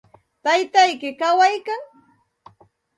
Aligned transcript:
¿Taytayki 0.43 1.09
kawaykan? 1.19 1.81